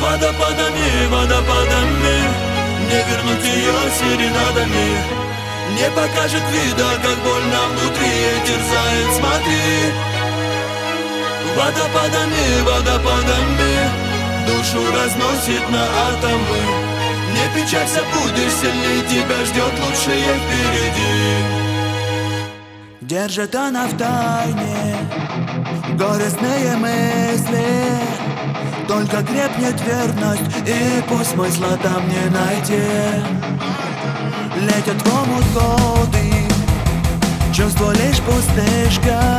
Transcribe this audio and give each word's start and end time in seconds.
Водопадами, 0.00 1.06
водопадами. 1.10 2.18
Не 2.88 3.00
вернуть 3.08 3.44
ее 3.44 3.76
серенадами. 3.98 4.88
Не 5.76 5.90
покажет 5.90 6.42
вида, 6.52 6.90
как 7.02 7.18
больно 7.24 7.60
внутри. 7.70 8.16
Терзает, 8.46 9.10
смотри. 9.14 9.92
Водопадами, 11.56 12.46
водопадами. 12.62 13.74
Душу 14.46 14.80
разносит 14.94 15.68
на 15.70 15.84
атомы. 16.08 16.96
Не 17.36 17.46
печалься, 17.54 18.00
будешь 18.14 18.52
сильнее 18.52 19.02
Тебя 19.08 19.44
ждет 19.44 19.72
лучшее 19.80 20.34
впереди. 20.40 21.66
Держит 23.00 23.54
она 23.54 23.86
в 23.86 23.96
тайне 23.96 24.96
Горестные 25.96 26.76
мысли 26.76 27.85
Только 28.88 29.22
крепнет 29.24 29.80
верность 29.80 30.42
И 30.64 31.02
пусть 31.08 31.30
смысла 31.30 31.76
там 31.82 32.08
не 32.08 32.30
найти. 32.30 32.82
Летят 34.60 35.02
в 35.02 35.14
омут 35.14 35.44
годы 35.52 36.32
Чувство 37.52 37.92
лишь 37.92 38.20
пустышка. 38.20 39.38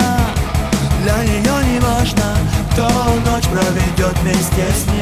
Для 1.03 1.23
нее 1.23 1.73
не 1.73 1.79
важно 1.79 2.35
Кто 2.71 2.89
ночь 3.25 3.45
проведет 3.45 4.17
вместе 4.21 4.65
с 4.73 4.85
ним 4.91 4.96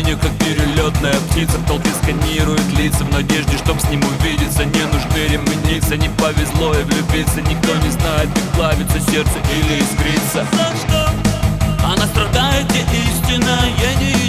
сомнениях, 0.00 0.20
как 0.20 0.32
перелетная 0.38 1.14
птица. 1.30 1.58
В 1.58 1.66
толпе 1.66 1.90
сканирует 2.02 2.66
лица 2.78 3.04
в 3.04 3.12
надежде, 3.12 3.56
чтоб 3.58 3.78
с 3.80 3.84
ним 3.90 4.02
увидеться. 4.02 4.64
Не 4.64 4.84
нужно 4.84 5.16
ремениться, 5.28 5.96
не 5.96 6.08
повезло 6.10 6.74
и 6.74 6.82
влюбиться. 6.84 7.40
Никто 7.42 7.74
не 7.76 7.90
знает, 7.90 8.28
как 8.34 8.42
плавится 8.56 9.00
сердце 9.10 9.32
или 9.56 9.80
искрится. 9.80 10.46
За 10.52 10.76
что? 10.76 11.10
Она 11.84 12.06
страдает, 12.06 12.66
где 12.68 12.80
истина, 12.80 13.58
я 13.80 13.94
не 13.94 14.19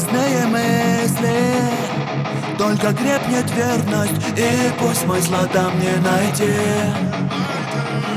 Горестные 0.00 0.46
мысли. 0.46 1.36
Только 2.56 2.94
крепнет 2.94 3.50
верность 3.50 4.12
И 4.36 4.70
пусть 4.78 5.02
смысла 5.02 5.46
там 5.52 5.78
не 5.78 5.94
найти. 6.00 6.54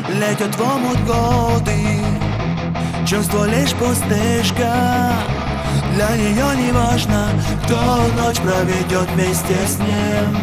Летят 0.10 0.56
в 0.56 0.62
омут 0.62 1.00
годы 1.04 2.00
Чувство 3.06 3.46
лишь 3.50 3.74
пустышка. 3.74 5.12
Для 5.96 6.16
нее 6.16 6.56
не 6.56 6.72
важно 6.72 7.28
Кто 7.66 7.76
ночь 8.18 8.38
проведет 8.38 9.10
вместе 9.12 9.56
с 9.68 9.78
ним. 9.80 10.38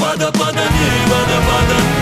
Водопадами, 0.00 0.88
водопадами 1.06 2.01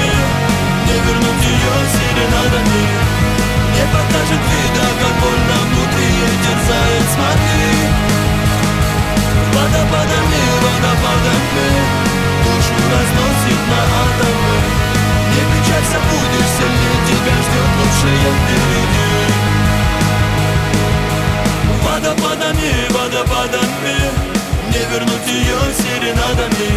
впереди 18.20 19.10
Водопадами, 21.84 22.72
водопадами 22.90 23.96
Не 24.72 24.82
вернуть 24.92 25.26
ее 25.26 25.58
серенадами 25.74 26.70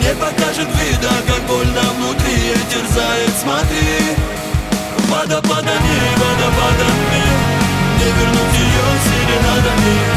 Не 0.00 0.14
покажет 0.14 0.68
вида, 0.80 1.12
как 1.26 1.42
больно 1.46 1.82
внутри 1.96 2.32
ей 2.32 2.62
терзает, 2.70 3.30
смотри. 3.40 4.16
Водопадами, 5.08 5.98
водопадами 6.16 7.22
Не 7.98 8.04
вернуть 8.04 8.58
ее 8.58 8.86
серенадами 9.04 10.11